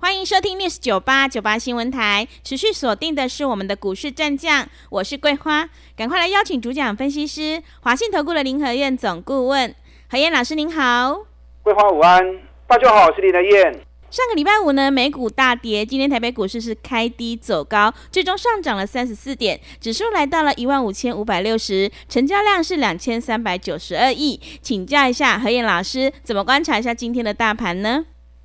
[0.00, 9.74] 欢迎收听 News 九八九八新闻台，持续锁定的是我们的股市战将，我是桂花，赶快来邀请主讲分析师华信投顾的林和燕总顾问
[10.08, 11.26] 何燕老师，您好。
[11.64, 12.24] 桂花午安，
[12.68, 13.72] 大家好，我是林和燕。
[14.08, 24.40] 上个礼拜五呢，美股大跌，今天台北股市是开低走高，最终上涨了三十四点，指数来到了一万五千五百六十，成交量是两千三百九十二亿。
[24.62, 28.04] 请教一下何燕老师，怎么观察一下今天的大盘呢？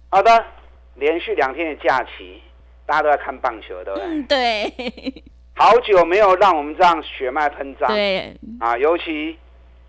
[0.09, 0.43] 好的。
[0.95, 2.41] 连续两天的假期，
[2.85, 4.05] 大家都在看棒球，对不对？
[4.07, 5.23] 嗯，对。
[5.55, 7.87] 好久没有让我们这样血脉喷张。
[7.89, 8.35] 对。
[8.59, 9.37] 啊，尤其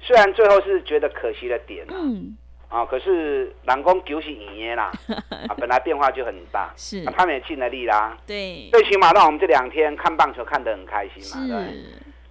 [0.00, 2.36] 虽然最后是觉得可惜的点啊，嗯。
[2.68, 4.90] 啊，可是蓝工九是赢耶啦，
[5.48, 7.04] 啊，本来变化就很大，是。
[7.06, 8.18] 他们也尽了力啦。
[8.26, 8.68] 对。
[8.72, 11.74] 最起码让我们这两天看棒球看得很开心嘛，对。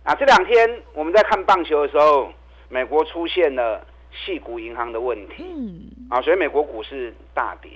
[0.03, 2.30] 啊，这两天我们在看棒球的时候，
[2.70, 3.86] 美国出现了
[4.26, 5.89] 系股银行的问题，嗯。
[6.09, 7.72] 啊，所以美国股市大跌。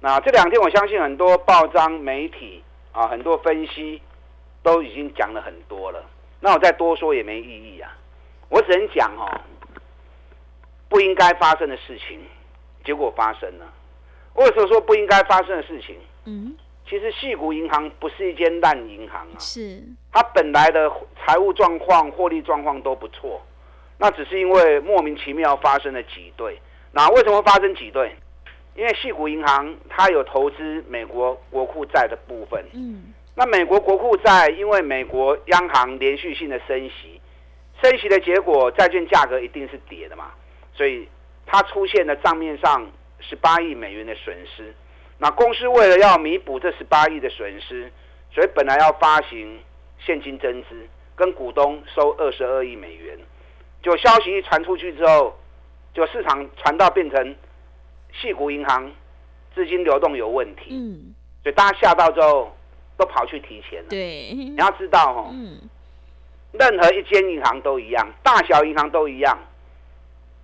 [0.00, 4.00] 那这两天，我相信很多报章媒体啊，很多分析
[4.62, 6.04] 都已经讲了很多了。
[6.40, 7.96] 那我再多说也没意义啊。
[8.48, 9.26] 我只能讲哦，
[10.88, 12.20] 不应该发生的事情，
[12.84, 13.66] 结果发生了。
[14.34, 15.96] 为什么说不应该发生的事情？
[16.26, 16.54] 嗯，
[16.88, 19.38] 其实细谷银行不是一间烂银行啊。
[19.38, 19.82] 是。
[20.12, 20.92] 它本来的
[21.24, 23.42] 财务状况、获利状况都不错，
[23.98, 26.60] 那只是因为莫名其妙发生了挤兑。
[26.92, 28.14] 那为什么会发生挤兑？
[28.76, 37.18] 因为细谷银行它有投资美国国库债的部分，嗯，那美国国库债因为美国央行连续性的升息，
[37.82, 40.26] 升息的结果债券价格一定是跌的嘛，
[40.74, 41.08] 所以
[41.46, 42.86] 它出现了账面上
[43.18, 44.74] 十八亿美元的损失。
[45.16, 47.90] 那公司为了要弥补这十八亿的损失，
[48.30, 49.58] 所以本来要发行
[49.98, 53.18] 现金增资，跟股东收二十二亿美元。
[53.82, 55.34] 就消息一传出去之后，
[55.94, 57.34] 就市场传到变成。
[58.20, 58.90] 细谷银行
[59.54, 62.54] 资金流动有问题，嗯，所以大家吓到之后
[62.96, 63.88] 都跑去提钱了。
[63.88, 65.58] 对，你要知道哦，嗯，
[66.52, 69.38] 任何一间银行都一样，大小银行都一样，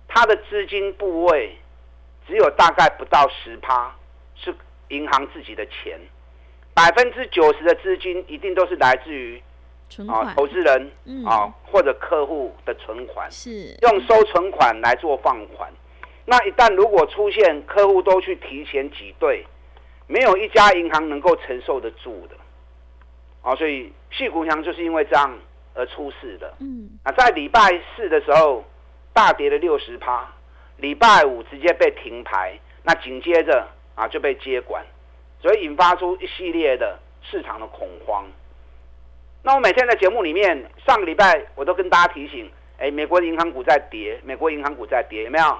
[0.07, 1.55] 它的资金部位
[2.27, 3.95] 只有大概不到十趴
[4.35, 4.53] 是
[4.89, 5.99] 银行自己的钱，
[6.73, 9.41] 百分之九十的资金一定都是来自于
[10.07, 10.91] 啊投资人
[11.25, 13.75] 啊或者客户的存款，是。
[13.81, 15.71] 用收存款来做放款。
[16.25, 19.45] 那一旦如果出现客户都去提前挤兑，
[20.07, 22.35] 没有一家银行能够承受得住的，
[23.41, 25.37] 啊，所以细股银就是因为这样
[25.73, 26.53] 而出事的。
[26.59, 27.59] 嗯，啊，在礼拜
[27.95, 28.63] 四的时候
[29.11, 30.25] 大跌了六十趴，
[30.77, 34.85] 礼拜五直接被停牌，那紧接着啊就被接管，
[35.41, 38.25] 所以引发出一系列的市场的恐慌。
[39.41, 45.57] 那我每天在节目里面，上个礼拜我都跟大家提醒，哎，美国的银行股在跌，美国银行股在跌，有没有？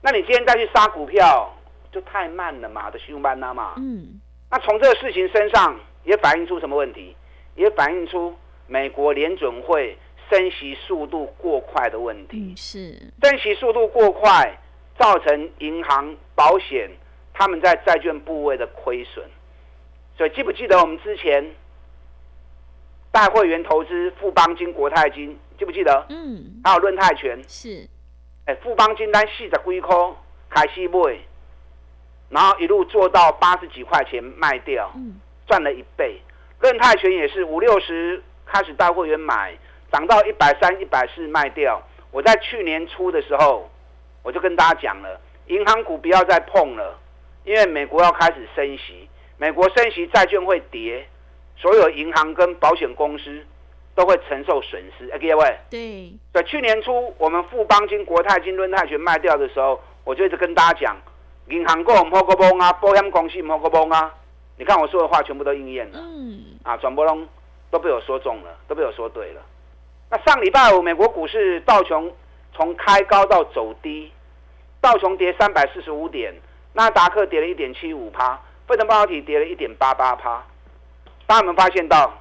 [0.00, 1.52] 那你今天再去杀股票，
[1.90, 3.74] 就太慢了嘛，的凶班呐嘛。
[3.78, 4.20] 嗯。
[4.50, 7.14] 那从这个事情身上也反映出什么问题？
[7.56, 8.34] 也反映出
[8.66, 9.98] 美国联准会
[10.30, 12.38] 升息速度过快的问题。
[12.38, 12.92] 嗯，是。
[13.22, 14.56] 升息速度过快，
[14.98, 16.88] 造成银行、保险
[17.34, 19.24] 他们在债券部位的亏损。
[20.16, 21.44] 所以记不记得我们之前
[23.10, 26.06] 大会员投资富邦金、国泰金，记不记得？
[26.08, 26.60] 嗯。
[26.62, 27.36] 还有论泰全。
[27.48, 27.88] 是。
[28.48, 29.94] 哎，富邦金单四十几块
[30.48, 31.18] 开始买，
[32.30, 34.90] 然后一路做到八十几块钱卖掉，
[35.46, 36.18] 赚了一倍。
[36.58, 39.54] 润泰拳也是五六十开始带会员买，
[39.92, 41.82] 涨到一百三、一百四卖掉。
[42.10, 43.68] 我在去年初的时候，
[44.22, 46.98] 我就跟大家讲了，银行股不要再碰了，
[47.44, 51.06] 因为美国要开始升息，美国升息债券会跌，
[51.58, 53.44] 所有银行跟保险公司。
[53.98, 55.58] 都会承受损失，哎，各位。
[55.68, 56.12] 对。
[56.32, 60.96] 在去年初，我们富邦金、国泰金、润泰全卖掉的时候，我就一直跟大家讲，
[61.48, 64.14] 银行股唔好个崩啊，保险公司唔好个崩啊。
[64.56, 65.98] 你看我说的话全部都应验了。
[66.00, 66.38] 嗯。
[66.62, 67.26] 啊，转播龙
[67.72, 69.42] 都被我说中了，都被我说对了。
[70.08, 72.08] 那上礼拜五，美国股市道琼
[72.54, 74.12] 从开高到走低，
[74.80, 76.32] 道琼跌三百四十五点，
[76.72, 80.40] 纳达克跌了一点七五趴，费城半导体跌了一点八八趴。
[81.26, 82.12] 大家有没有发现到？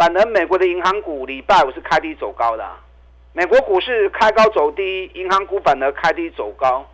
[0.00, 2.66] 反而美国的银行股礼拜五是开低走高的，
[3.34, 6.88] 美国股市开高走低，银行股反而开低走高。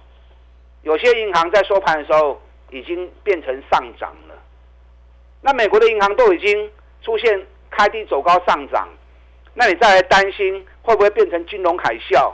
[0.83, 2.43] 有些银行在收盘的时候
[2.73, 4.35] 已经变成上涨了。
[5.41, 6.69] 那美国的银行都已经
[7.01, 8.89] 出现开低走高上涨，
[9.55, 12.33] 那你再来担心会不会变成金融海啸？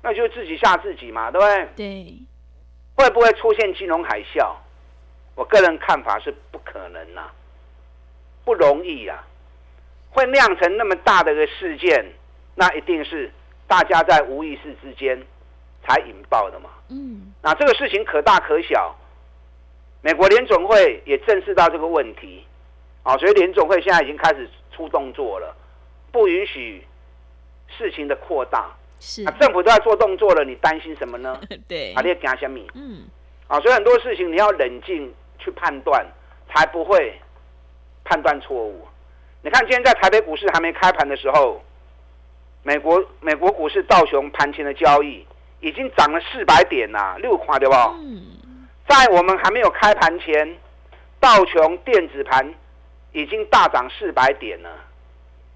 [0.00, 1.68] 那就自己吓自己嘛，对不对？
[1.76, 2.14] 对，
[2.94, 4.50] 会不会出现金融海啸？
[5.34, 7.30] 我个人看法是不可能呐，
[8.46, 9.22] 不容易呀。
[10.10, 12.04] 会酿成那么大的一个事件，
[12.54, 13.30] 那一定是
[13.66, 15.20] 大家在无意识之间
[15.86, 16.70] 才引爆的嘛。
[16.88, 18.94] 嗯，那这个事情可大可小，
[20.02, 22.44] 美国联总会也正视到这个问题，
[23.02, 25.54] 啊，所以联总会现在已经开始出动作了，
[26.10, 26.84] 不允许
[27.68, 28.70] 事情的扩大。
[28.98, 31.40] 是啊，政府都在做动作了，你担心什么呢？
[31.68, 32.60] 对，啊，你要惊什么？
[32.74, 33.04] 嗯，
[33.46, 36.04] 啊，所以很多事情你要冷静去判断，
[36.52, 37.14] 才不会
[38.04, 38.86] 判断错误。
[39.42, 41.62] 你看，今天在台北股市还没开盘的时候，
[42.62, 45.26] 美国美国股市道琼盘前的交易
[45.60, 47.74] 已经涨了四百点呐，六块对不？
[47.74, 48.22] 嗯。
[48.86, 50.56] 在我们还没有开盘前，
[51.20, 52.54] 道琼电子盘
[53.12, 54.68] 已经大涨四百点了。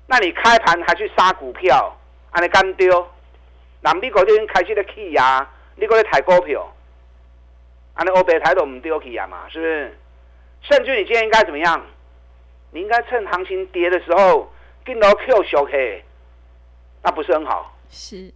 [0.06, 1.94] 那你开盘还去杀股票，
[2.30, 3.06] 安尼干丢？
[3.82, 5.46] 那美国已经开始在起呀，
[5.76, 6.66] 你过来抬股票，
[7.94, 9.98] 安尼欧北抬都唔丢起呀嘛，是不是？
[10.62, 11.84] 甚至你今天应该怎么样？
[12.74, 14.52] 你应该趁行情跌的时候
[14.84, 16.04] 跟到 Q 小 K，
[17.04, 17.72] 那不是很好？
[17.88, 18.34] 是。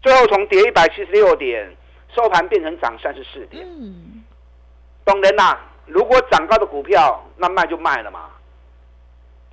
[0.00, 1.70] 最后从跌一百七十六点
[2.14, 3.62] 收盘变成涨三十四点。
[3.62, 4.24] 嗯。
[5.04, 5.58] 懂人呐？
[5.84, 8.30] 如果涨高的股票，那卖就卖了嘛。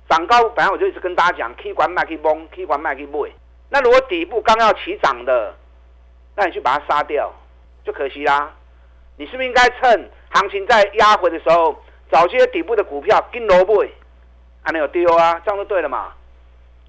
[0.08, 3.30] 涨高，本来我就一直跟大家讲，可以管卖可以崩，可以管卖可以卖。
[3.68, 5.54] 那如果底部刚要起涨的，
[6.34, 7.30] 那你去把它杀掉，
[7.84, 8.50] 就可惜啦。
[9.18, 11.78] 你是不是应该趁行情在压回的时候？
[12.10, 13.84] 找些底部的股票跟萝卜，
[14.62, 15.40] 还能有丢啊？
[15.44, 16.12] 这样就对了嘛。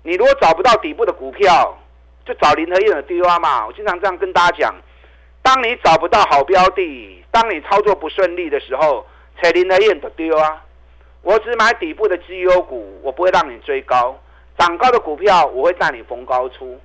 [0.03, 1.77] 你如果找不到底部的股票，
[2.25, 3.67] 就找林和燕的丢啊嘛。
[3.67, 4.75] 我经常这样跟大家讲：，
[5.41, 9.05] 当你找不到好标的，当你操作不顺利的时候，
[9.41, 10.63] 扯林和燕的丢啊。
[11.21, 14.17] 我只买底部的绩优股，我不会让你追高。
[14.57, 16.79] 涨高的股票，我会带你逢高出。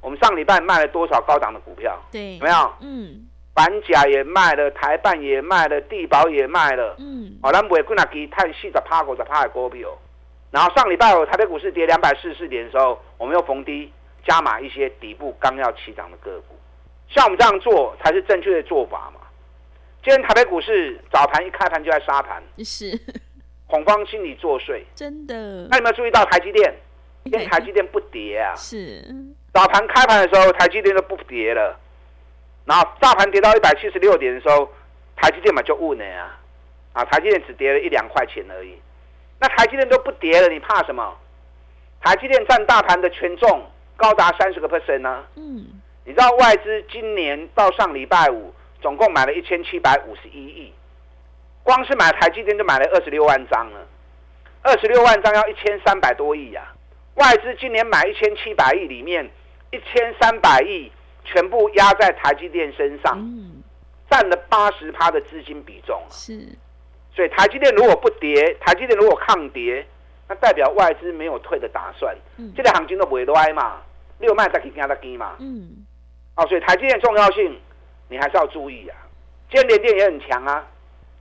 [0.00, 2.00] 我们上礼拜卖了多少高档的股票？
[2.12, 2.72] 对，有没有？
[2.80, 3.26] 嗯。
[3.54, 6.96] 板甲也卖了，台办也卖了，地保也卖了。
[6.98, 9.88] 嗯，好，咱买几那支碳细的趴股的趴的股票。
[10.50, 13.92] 然后上礼拜五台北股市跌两百四十四点的时候，我们又逢低
[14.26, 16.58] 加码一些底部刚要起涨的个股。
[17.08, 19.20] 像我们这样做才是正确的做法嘛。
[20.02, 22.98] 今天台北股市早盘一开盘就在杀盘，是
[23.66, 25.66] 恐慌心理作祟，真的。
[25.70, 26.74] 那有没有注意到台积电？
[27.24, 28.54] 今天台积电不跌啊？
[28.56, 29.04] 是
[29.52, 31.78] 早盘开盘的时候，台积电都不跌了。
[32.64, 34.70] 然后大盘跌到一百七十六点的时候，
[35.16, 36.38] 台积电嘛就误呢啊，
[36.92, 38.80] 啊台积电只跌了一两块钱而已，
[39.40, 41.16] 那台积电都不跌了，你怕什么？
[42.00, 43.64] 台积电占大盘的权重
[43.96, 45.24] 高达三十个 percent 呢。
[45.36, 45.66] 嗯，
[46.04, 50.72] 你知道外资今年到上礼拜五总共买了一千七百五十一亿，
[51.62, 53.86] 光是买台积电就买了二十六万张了，
[54.62, 56.72] 二十六万张要一千三百多亿呀。
[57.14, 59.28] 外资今年买一千七百亿里面，
[59.70, 60.90] 一千三百亿。
[61.24, 63.18] 全部压在台积电身上，
[64.10, 66.00] 占了八十趴的资金比重。
[66.10, 66.46] 是，
[67.14, 69.86] 所以台积电如果不跌，台积电如果抗跌，
[70.28, 72.14] 那代表外资没有退的打算。
[72.36, 73.80] 嗯，这个行情都不会歪嘛，
[74.18, 75.36] 六卖再去加再低嘛。
[75.38, 75.84] 嗯，
[76.36, 77.58] 哦，所以台积电重要性
[78.08, 78.96] 你还是要注意啊。
[79.50, 80.66] 今天联电也很强啊，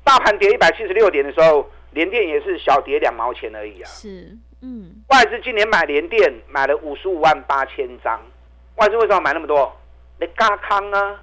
[0.03, 3.86] 大盘跌一百七十六点的时候，联电也是小跌两毛钱而已啊。
[3.88, 8.22] 是，嗯，外资今年买联电买了五十五万八千张，
[8.75, 9.75] 外资为什么买那么多？
[10.22, 11.20] 你加空啊？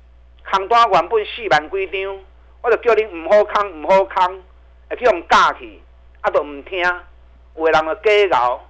[0.50, 2.18] 空单原本四万几张，
[2.62, 4.42] 我就叫你毋好空，毋好空，
[4.90, 5.80] 会去用加去，
[6.20, 6.80] 啊都毋听，
[7.56, 8.60] 有的人就假搞。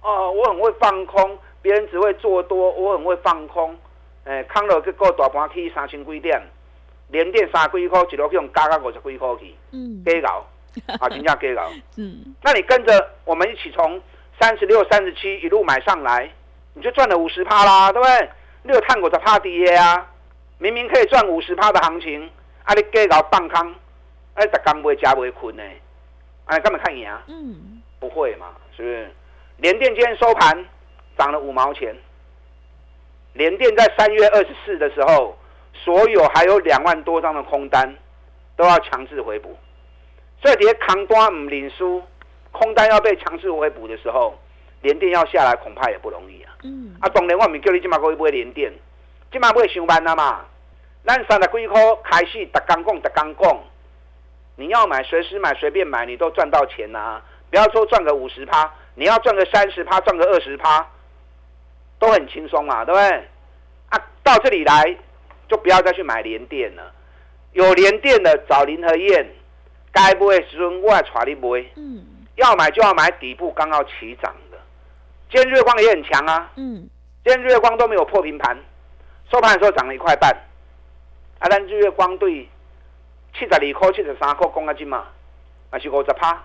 [0.00, 3.76] 哦，我很会放空，别人只会做多，我很会放空。
[4.24, 6.40] 诶，空了结果大盘起三千几点，
[7.08, 9.54] 连跌三几箍，一路去用加到五十几箍去，
[10.02, 10.46] 假搞，
[10.98, 11.70] 啊，真正假搞。
[11.98, 14.00] 嗯，那你跟着我们一起从
[14.40, 16.30] 三十六、三十七一路买上来，
[16.72, 18.30] 你就赚了五十趴啦，对不对？
[18.64, 20.10] 你有探过在怕跌啊？
[20.58, 22.30] 明明可以赚五十趴的行情，
[22.64, 23.74] 啊，你给搞放空，
[24.34, 25.62] 哎，逐工袂食袂困呢？
[26.46, 27.08] 哎，干嘛看赢？
[27.26, 28.46] 嗯，不会嘛？
[28.74, 29.10] 是不是？
[29.58, 30.64] 联电今天收盘
[31.18, 31.94] 涨了五毛钱。
[33.34, 35.36] 联电在三月二十四的时候，
[35.74, 37.94] 所有还有两万多张的空单
[38.56, 39.56] 都要强制回补。
[40.40, 42.02] 所以，跌扛单唔领输，
[42.52, 44.38] 空单要被强制回补的时候，
[44.84, 46.52] 联电要下来恐怕也不容易啊。
[46.62, 48.70] 嗯，啊，当然我唔叫你今麦可以买连电，
[49.32, 50.44] 今麦买上班啦嘛。
[51.06, 53.58] 咱三十几块开始，逐刚讲逐刚讲，
[54.56, 57.20] 你要买随时买随便买，你都赚到钱呐。
[57.50, 60.86] 不要说赚个五十趴，你要赚个三十趴，赚个二十趴，
[61.98, 63.08] 都很轻松嘛，对不对？
[63.88, 64.96] 啊，到这里来
[65.48, 66.92] 就不要再去买连电了。
[67.52, 69.26] 有连电的找林和燕，
[69.92, 71.64] 该不会时阵我来带你买。
[71.76, 72.04] 嗯，
[72.36, 74.34] 要买就要买底部刚要起涨。
[75.34, 76.88] 今天日月光也很强啊，嗯，
[77.24, 78.56] 今天日月光都没有破平盘，
[79.32, 80.30] 收盘的时候涨了一块半。
[81.40, 82.48] 啊，但日月光对
[83.32, 85.08] 七十二块、七十三块公斤嘛，
[85.72, 86.40] 那是五十趴，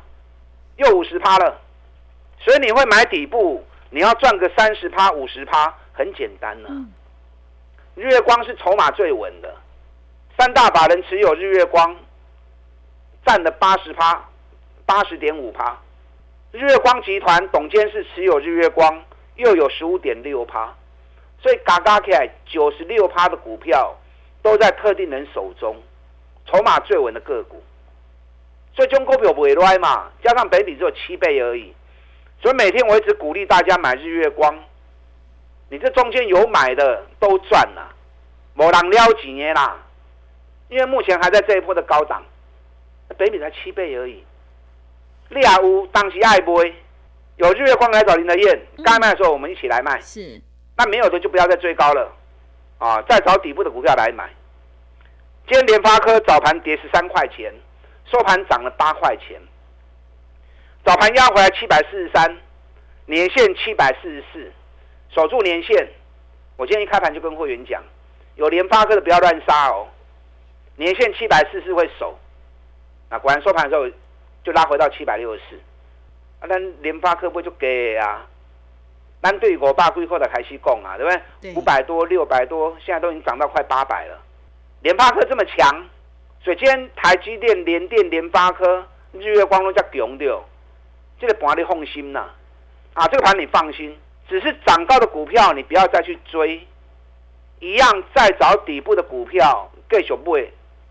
[0.77, 1.55] 又五十趴了。
[2.39, 6.69] 所以你会买底部，你要赚个三十趴、五十趴，很简单呢、
[7.93, 9.55] 日月光是筹码最稳的，
[10.36, 11.96] 三大把人持有日月光，
[13.24, 14.27] 占了八十趴，
[14.88, 15.77] 八十点五趴。
[16.51, 19.03] 日月光集团董监事持有日月光，
[19.35, 20.75] 又有十五点六趴，
[21.39, 23.95] 所以嘎嘎起来九十六趴的股票
[24.41, 25.79] 都在特定人手中，
[26.47, 27.61] 筹码最稳的个股。
[28.73, 31.71] 所以中股票不会乱嘛，加上北比只有七倍而已，
[32.41, 34.57] 所以每天我一直鼓励大家买日月光。
[35.69, 37.93] 你这中间有买的都赚了，
[38.55, 39.77] 某人撩几年啦，
[40.67, 42.23] 因为目前还在这一波的高档，
[43.17, 44.23] 北米才七倍而已。
[45.29, 46.74] 利亚屋当时爱买，
[47.38, 50.41] 有日月光来找林德燕，该卖的时候我们一起来卖，是，
[50.75, 52.12] 那没有的就不要再追高了，
[52.79, 54.29] 啊，再找底部的股票来买。
[55.48, 57.53] 今天联发科早盘跌十三块钱，
[58.05, 59.39] 收盘涨了八块钱，
[60.83, 62.38] 早盘压回来七百四十三，
[63.05, 64.51] 年线七百四十四，
[65.09, 65.88] 守住年线。
[66.57, 67.81] 我今天一开盘就跟会员讲，
[68.36, 69.88] 有联发科的不要乱杀哦，
[70.75, 72.17] 年线七百四十会守。
[73.09, 73.95] 那果然收盘的时候
[74.43, 75.55] 就拉回到七百六十四，
[76.39, 78.25] 啊，咱联发科不就给啊？
[79.22, 81.53] 咱对五百几块的开始讲啊，对不对？
[81.53, 84.17] 五百多、六百多，现在都已经涨到快八百了。
[84.81, 85.86] 联发科这么强，
[86.41, 90.41] 所以今天台积电、联电、联发科、日月光都叫强掉，
[91.19, 92.29] 这个盘你放心呐、
[92.93, 96.65] 啊，这个盘你放心，只是涨高的股票你不要再去追，
[97.60, 100.50] 一样再找底部的股票继续买，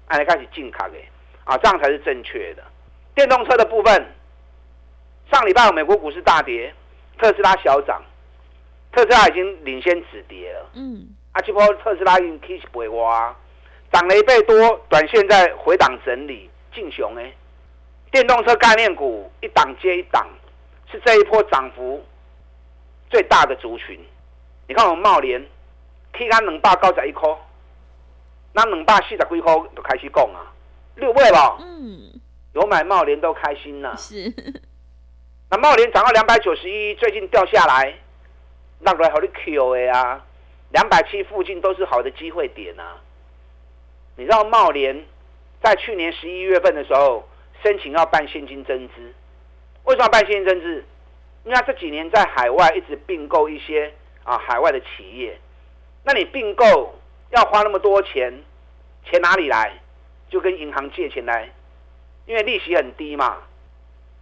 [0.08, 0.94] 按来开始进卡的
[1.44, 2.62] 啊，这样才是正确的。
[3.18, 4.14] 电动车的部分，
[5.28, 6.72] 上礼拜美国股市大跌，
[7.18, 8.00] 特斯拉小涨，
[8.92, 10.70] 特斯拉已经领先止跌了。
[10.74, 13.34] 嗯，啊，这波特斯拉已经 K 不哇，
[13.90, 17.32] 涨了一倍多，短线在回档整理，进熊哎。
[18.12, 20.24] 电动车概念股一档接一档，
[20.88, 22.00] 是这一波涨幅
[23.10, 23.98] 最大的族群。
[24.68, 25.44] 你看我们茂联
[26.12, 27.28] ，K 干两百九十一块，
[28.52, 30.54] 那两百四十几块就开始讲啊，
[30.94, 32.17] 六倍了，嗯，
[32.52, 34.32] 有买茂联都开心呐、是，
[35.50, 37.94] 那茂联涨到两百九十一，最近掉下来，
[38.80, 40.24] 那来好的 Q A 啊，
[40.72, 42.96] 两百七附近都是好的机会点啊。
[44.16, 45.04] 你知道茂联
[45.62, 47.28] 在去年十一月份的时候
[47.62, 48.94] 申请要办现金增资，
[49.84, 50.84] 为什么要办现金增资？
[51.44, 53.92] 因为他这几年在海外一直并购一些
[54.24, 55.38] 啊海外的企业，
[56.02, 56.98] 那你并购
[57.30, 58.42] 要花那么多钱，
[59.04, 59.78] 钱哪里来？
[60.28, 61.50] 就跟银行借钱来，
[62.28, 63.38] 因为利息很低嘛。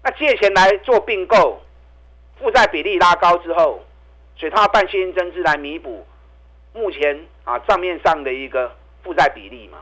[0.04, 1.60] 那借钱来做并购，
[2.38, 3.84] 负债比例拉高之后，
[4.36, 6.06] 所以他要办现金增资来弥补
[6.72, 9.78] 目前啊账面上的一个负债比例嘛。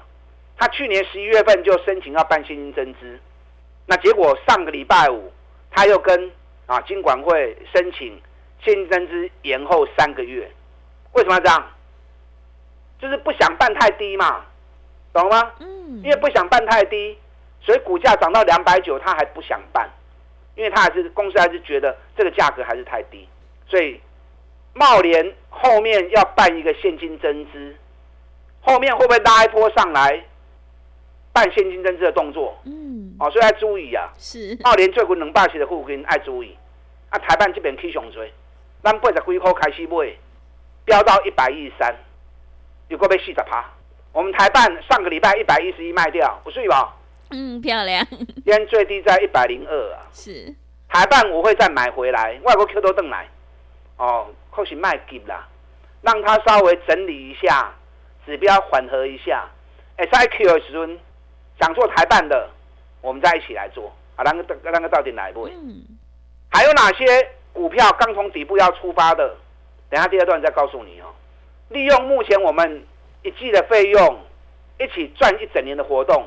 [0.57, 3.21] 他去年十一月份就申请要办现金增资，
[3.87, 5.31] 那结果上个礼拜五
[5.71, 6.33] 他又跟
[6.64, 8.19] 啊金管会申请
[8.62, 10.50] 现金增资延后三个月，
[11.12, 11.71] 为什么要这样？
[12.99, 14.47] 就是不想办太低嘛，
[15.12, 15.52] 懂了吗？
[15.59, 17.19] 嗯，因为不想办太低，
[17.64, 19.88] 所以股价涨到两百九，他还不想办，
[20.54, 23.26] 因为他还是公司还是觉得这个价格还是太低，
[23.66, 23.99] 所以
[24.75, 27.75] 茂联后面要办一个现金增资，
[28.61, 30.23] 后面会不会拉一波上来
[31.33, 32.54] 办现金增资的动作？
[32.64, 34.12] 嗯，哦，所以要注意啊！
[34.18, 36.54] 是，茂联最近两百期的附近爱注意，
[37.09, 38.30] 啊，台办这边起上追，
[38.83, 40.14] 咱八十几块开始买，
[40.85, 41.97] 飙到一百一十三，
[42.88, 43.64] 有过被四十趴。
[44.12, 46.94] 我们台办上个礼拜一百一十一卖掉，不是吧？
[47.31, 50.07] 嗯，漂亮，今天最低在一百零二啊。
[50.12, 50.54] 是，
[50.88, 53.28] 台办我会再买回来，外国 Q 都登来，
[53.97, 55.49] 哦，或许卖给啦，
[56.02, 57.73] 让它稍微整理一下，
[58.25, 59.49] 指标缓和一下。
[59.97, 60.87] 哎，S I Q 的时候
[61.61, 62.50] 想做台办的，
[63.00, 65.49] 我们再一起来做啊，那个那个到底来不？
[65.49, 65.83] 嗯，
[66.50, 67.04] 还有哪些
[67.52, 69.37] 股票刚从底部要出发的？
[69.90, 71.14] 等下第二段再告诉你哦。
[71.69, 72.85] 利用目前我们
[73.23, 74.19] 一季的费用，
[74.78, 76.26] 一起赚一整年的活动，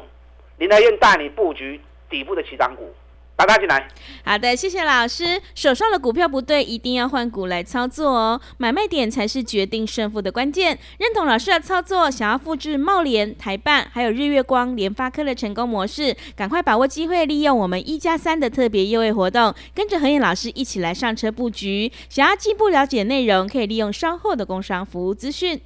[0.58, 2.92] 林德燕带你布局底部的起涨股，
[3.36, 3.88] 打他进来。
[4.26, 5.40] 好的，谢谢老师。
[5.54, 8.42] 手上的股票不对，一定要换股来操作哦。
[8.58, 10.80] 买卖点才是决定胜负的关键。
[10.98, 21.92] 认同老师的操作，想要复制茂联、台办还有日月光、联发科的成功模式，赶快把握机会，利用我们一加三的特别优惠活动，跟着何燕老师一起来上车布局。
[22.10, 25.62] 想要进一步了解内容，可以利用稍后的工商服务资讯。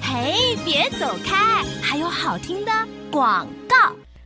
[0.00, 2.70] 嘿，别走开，还有好听的
[3.10, 3.76] 广告。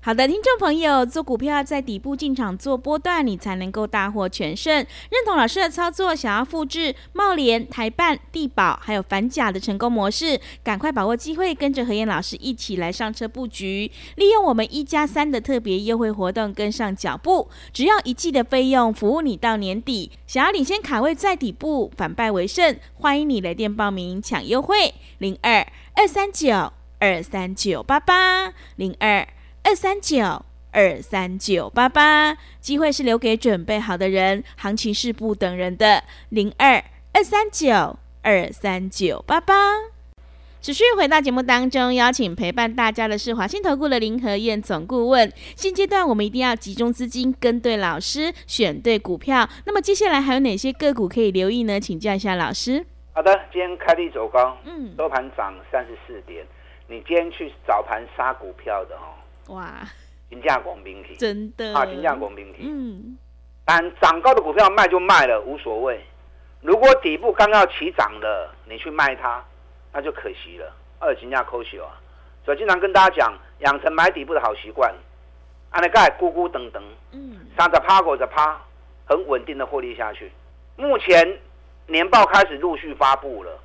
[0.05, 4.75] 好的，听众朋友，做股票在底部进场做波段，你才能够大获全胜。
[4.75, 17.49] 认同老师的操作，想要复制茂联、台办、地保还有反甲的成功模式，赶快把握机会，跟着何燕老师一起来上车布局，利用我们一加三的特别优惠活动，跟上脚步。
[17.73, 20.11] 只要一季的费用，服务你到年底。
[20.27, 29.27] 想要领先卡位在底部，反败为胜，欢迎你来电报名抢优惠，零二二三九二三九八八零二。
[29.65, 36.05] 二三九二三九八八，机会是留给准备好的人，行情是不等人的。
[36.29, 39.55] 零二二三九二三九八八，
[40.61, 45.33] 持续回到节目当中，邀请陪伴大家的是华信投顾的林和燕总顾问。
[45.57, 49.49] 现阶段我们一定要集中资金，跟对老师，选对股票。
[49.67, 51.81] 那么接下来还有哪些个股可以留意呢？
[51.81, 52.87] 请教一下老师。
[53.13, 56.47] 好的，今天开低走高，嗯，收盘涨三十四点。
[56.93, 59.55] 你今天去早盘杀股票的哦。
[59.55, 59.67] 哇，
[60.29, 63.17] 金价广兵体真的啊，金价广兵体，嗯，
[63.65, 66.05] 但涨高的股票卖就卖了，无所谓。
[66.61, 69.43] 如果底部刚要起涨的，你去卖它，
[69.91, 70.71] 那就可惜了。
[70.99, 71.99] 二金价扣血啊，
[72.45, 74.95] 所以经常跟大家讲，养成买底部的好习惯。
[75.71, 76.83] 安尼盖咕咕噔噔，
[77.13, 78.61] 嗯，三着趴过着趴，
[79.07, 80.31] 很稳定的获利下去。
[80.77, 81.39] 目前
[81.87, 83.59] 年报开始陆续发布了，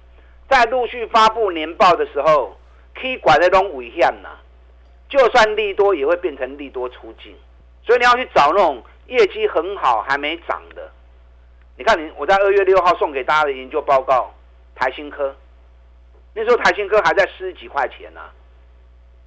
[0.50, 2.57] 在陆续发布年报的时候，
[3.00, 4.30] 可以管那种危险呐。
[5.10, 7.34] 就算利多也会变成利多出境，
[7.86, 10.92] 所以你要去找那种业绩很好还没涨的。
[11.78, 14.34] 你看，你我在二月六号送给大家的研究报告，
[14.76, 15.34] 台新科，
[16.34, 18.20] 那时候台新科还在十几块钱呢。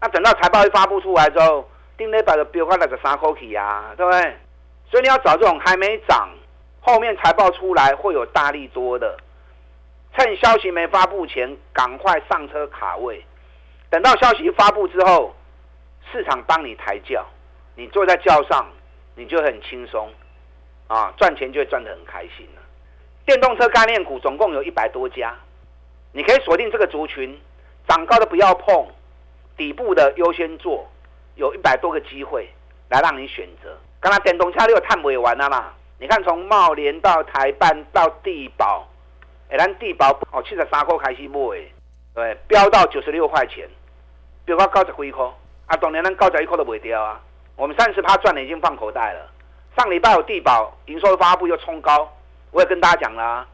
[0.02, 4.36] 那等到财报一发布出来之后，定那百的标快那个三口起呀，对不对？
[4.90, 6.28] 所以你要找这种还没涨，
[6.80, 9.16] 后面财报出来会有大力多的，
[10.14, 13.24] 趁消息没发布前赶快上车卡位，
[13.90, 15.34] 等到消息发布之后。
[16.12, 17.24] 市场帮你抬轿，
[17.76, 18.66] 你坐在轿上，
[19.14, 20.12] 你就很轻松，
[20.88, 22.62] 啊，赚钱就会赚得很开心了。
[23.24, 25.32] 电动车概念股总共有一百多家，
[26.10, 27.38] 你可以锁定这个族群，
[27.86, 28.88] 涨高的不要碰，
[29.56, 30.84] 底部的优先做，
[31.36, 32.50] 有一百多个机会
[32.88, 33.78] 来让你选择。
[34.00, 35.72] 刚才电动车你有探尾完了嘛？
[36.00, 38.84] 你看从茂联到台办到地保，
[39.48, 41.38] 哎，咱地保哦七十三块开始买，
[42.16, 43.68] 对，飙到九十六块钱，
[44.56, 45.24] 飙到九十几块。
[45.66, 47.20] 啊，当年咱高十一块都不会掉啊！
[47.54, 49.30] 我们三十趴赚的已经放口袋了。
[49.76, 52.12] 上礼拜有地保营收发布又冲高，
[52.50, 53.46] 我也跟大家讲了，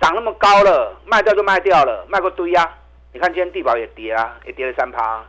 [0.00, 2.72] 涨那么高了，卖掉就卖掉了，卖个堆呀！
[3.12, 5.24] 你看今天地保也跌啊，也跌了三趴。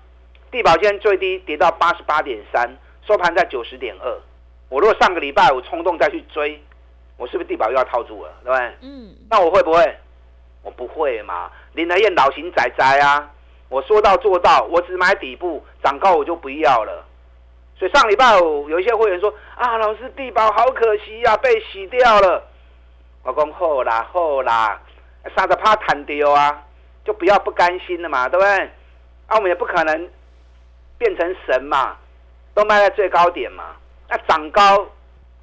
[0.52, 2.70] 地保今天最低跌到八十八点三，
[3.08, 4.20] 收盘在九十点二。
[4.70, 6.62] 我如果上个礼拜我冲动再去追，
[7.18, 8.76] 我是不是地保又要套住了，对不对？
[8.82, 9.16] 嗯。
[9.30, 9.98] 那我会不会？
[10.62, 13.32] 我不会嘛，林德燕老型仔仔啊！
[13.70, 17.04] 我说到做到，我只买底部，涨高我就不要了。
[17.78, 22.44] 所以上礼拜五有一些会员说：“啊，老师地保好可惜呀，被洗掉了。”
[23.24, 24.82] 我讲好啦好啦，
[25.36, 26.64] 三十怕弹丢啊，
[27.04, 28.50] 就不要不甘心了嘛，对不对？
[29.28, 30.10] 啊，我们也不可能
[30.98, 31.98] 变成神嘛，
[32.54, 33.76] 都卖在最高点嘛。
[34.10, 34.88] 那涨高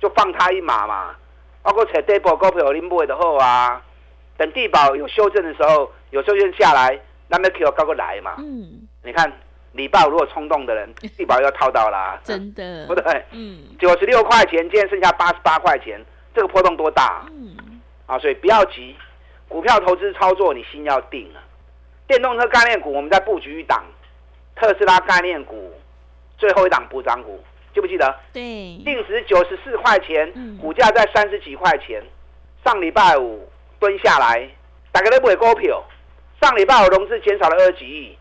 [0.00, 1.14] 就放他一马嘛。
[1.62, 3.80] 包括扯地保股票你买的好啊，
[4.36, 6.98] 等地保有修正的时候，有修正下来。
[7.28, 8.34] 那没 Q 高过来嘛？
[8.38, 9.32] 嗯，你看
[9.72, 13.24] 礼拜五如果冲动的人， 地保要套到啦，真的，不对？
[13.32, 16.00] 嗯，九十六块钱，今天剩下八十八块钱，
[16.34, 17.26] 这个波动多大？
[17.30, 17.56] 嗯，
[18.06, 18.94] 啊，所以不要急，
[19.48, 21.42] 股票投资操作你心要定啊。
[22.06, 23.82] 电动车概念股，我们在布局一档
[24.54, 25.72] 特斯拉概念股，
[26.36, 27.42] 最后一档补涨股，
[27.74, 28.14] 记不记得？
[28.32, 28.42] 对，
[28.84, 32.02] 定时九十四块钱，股价在三十几块钱，
[32.64, 33.48] 上礼拜五
[33.80, 34.48] 蹲下来，
[34.92, 35.82] 大家都不会股票。
[36.44, 38.18] 上礼拜我融资减少了二十几亿，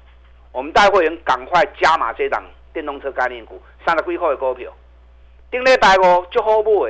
[0.53, 4.71] 我们带会员赶快加码这档电动车概念股，上了几块的股票，
[5.51, 6.89] 顶礼拜五就好买。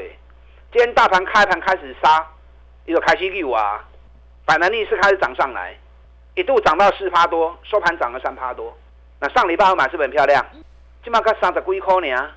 [0.71, 2.23] 今天大盘开盘开始杀，
[2.85, 3.83] 又开始溜啊，
[4.45, 5.75] 反弹逆势开始涨上来，
[6.35, 8.71] 一度涨到四趴多，收盘涨了三趴多。
[9.19, 10.45] 那上礼拜我买是很漂亮，
[11.03, 12.29] 起码才三十几块呢，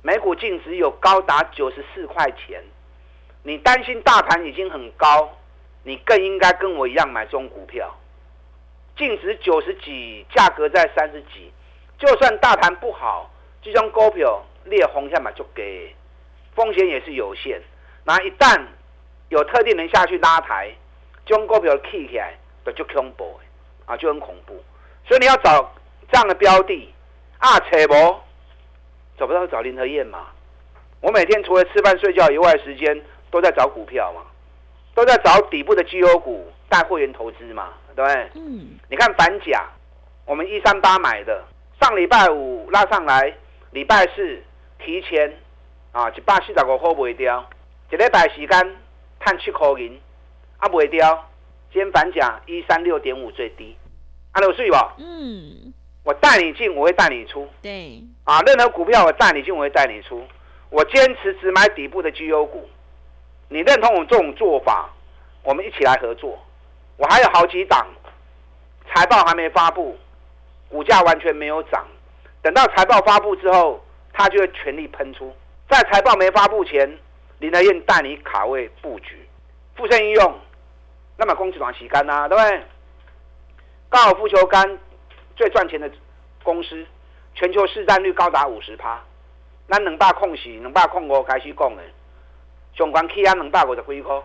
[0.00, 2.64] 每股净值有高达九十四块钱。
[3.42, 5.28] 你担心大盘已经很高，
[5.82, 7.94] 你更应该跟我一样买中股票。
[8.96, 11.52] 净值九十几，价格在三十几，
[11.98, 13.30] 就算大盘不好，
[13.62, 15.94] 这张股票裂红下嘛就给，
[16.54, 17.60] 风险也是有限。
[18.04, 18.60] 那一旦
[19.28, 20.70] 有特定人下去拉抬，
[21.24, 22.34] 这种股票 K 起来
[22.76, 23.40] 就恐怖
[23.86, 24.62] 啊，就很恐怖。
[25.06, 25.72] 所以你要找
[26.10, 26.92] 这样的标的
[27.38, 27.94] 啊，扯不
[29.18, 30.26] 找不到找林和燕嘛。
[31.00, 34.22] 我每天除了吃饭睡觉以外，时间都在找股票嘛，
[34.94, 37.70] 都在找底部的绩优股带会员投资嘛。
[37.94, 39.68] 对，嗯，你看反甲，
[40.24, 41.44] 我们一三八买的，
[41.80, 43.34] 上礼拜五拉上来，
[43.70, 44.42] 礼拜四
[44.78, 45.32] 提前
[45.92, 47.48] 啊一百四十五块卖掉，
[47.90, 48.48] 一礼拜时间
[49.20, 50.00] 赚七块银，
[50.58, 51.28] 啊卖掉，
[51.72, 53.76] 今天反甲一三六点五最低，
[54.32, 54.76] 啊有水不？
[54.98, 55.72] 嗯，
[56.04, 57.48] 我带你进，我会带你出。
[57.60, 60.22] 对，啊，任何股票我带你进，我会带你出。
[60.70, 62.68] 我坚持只买底部的绩优股。
[63.48, 64.88] 你认同我这种做法，
[65.42, 66.38] 我们一起来合作。
[67.00, 67.86] 我还有好几档，
[68.92, 69.98] 财报还没发布，
[70.68, 71.82] 股价完全没有涨。
[72.42, 73.82] 等到财报发布之后，
[74.12, 75.34] 它就会全力喷出。
[75.66, 76.98] 在财报没发布前，
[77.38, 79.26] 林德燕带你卡位布局，
[79.76, 80.38] 富盛应用，
[81.16, 82.62] 那么公司短洗干啦，对不对？
[83.88, 84.78] 高尔夫球杆
[85.36, 85.90] 最赚钱的
[86.42, 86.84] 公司，
[87.34, 89.02] 全球市占率高达五十趴。
[89.68, 91.82] 那两百空四，两百空我开始讲的，
[92.76, 94.22] 上关起啊两百五十几块，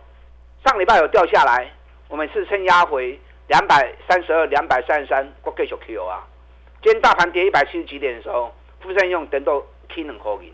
[0.66, 1.72] 上礼拜有掉下来，
[2.08, 6.24] 我们是撑压回两百三十二、两百三十三，我继续 Q 啊。
[6.84, 9.62] 今天大盘跌一百七十几点的时候，富盛用等到
[9.94, 10.54] 起两块银，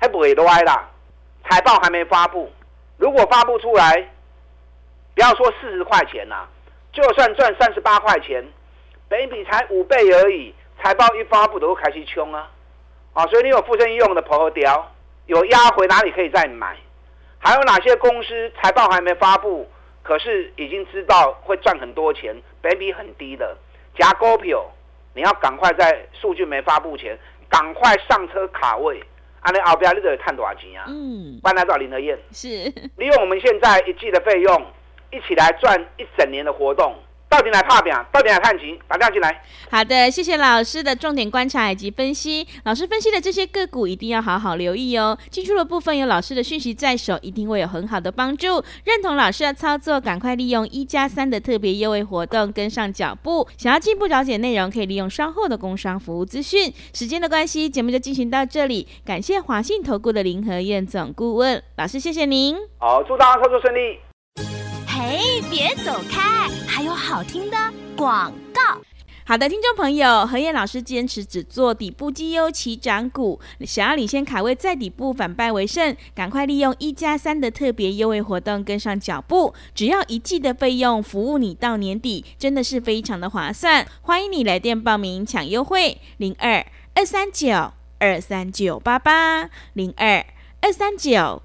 [0.00, 0.88] 还不会歪啦。
[1.48, 2.50] 财报还没发布，
[2.96, 4.08] 如果发布出来，
[5.14, 6.46] 不要说四十块钱呐，
[6.92, 8.44] 就算赚三十八块钱，
[9.08, 12.50] 本比才五倍而已，财报一发布都开始冲啊！
[13.14, 14.90] 啊，所以你有富盛用的婆婆雕，
[15.26, 16.76] 有压回哪里可以再买？
[17.38, 19.70] 还有哪些公司财报还没发布，
[20.08, 23.54] 可是已经知道会赚很多钱，本比很低的，
[23.94, 24.64] 加股票，
[25.12, 27.14] 你要赶快在数据没发布前，
[27.50, 29.04] 赶快上车卡位。
[29.40, 30.86] 按，你后边你得赚多少钱啊？
[30.88, 32.48] 嗯，搬来到林德燕，是，
[32.96, 34.66] 利用我们现在一季的费用，
[35.10, 36.96] 一起来赚一整年的活动。
[37.28, 39.42] 到底来怕饼，到底来看齐，打电话进来。
[39.70, 42.46] 好的，谢谢老师的重点观察以及分析。
[42.64, 45.16] 老师分析的这些个股一定要好好留意哦。
[45.30, 48.62] 进出的部分有老师的讯息在手，一定会有很好的帮助。
[48.84, 53.46] 认同老师的操作，赶快利用一加三的特别优惠活动跟上脚步。
[53.58, 56.72] 想要进一步了解内容，可以利用稍后的工商服务资讯。
[56.94, 58.88] 时间的关系，节目就进行到这里。
[59.04, 62.56] 感谢华信投顾的林和燕总顾问老师，谢谢您。
[62.78, 64.67] 好，祝大家操作顺利。
[65.00, 67.56] 嘿，别走开，还有好听的
[67.96, 68.60] 广告。
[69.24, 83.86] 好的，听众朋友，何燕老师坚持只做底部绩优起涨股，想要领先卡位在底部反败为胜，赶快利用一加三的特别优惠活动跟上脚步，只要一季的费用服务你到年底，真的是非常的划算。
[84.02, 90.26] 欢迎你来电报名抢优惠，零二二三九二三九八八零二
[90.60, 91.44] 二三九